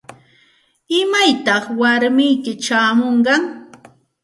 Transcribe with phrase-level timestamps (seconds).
[1.01, 3.35] ¿Imaytaq warmiyki chayamunqa?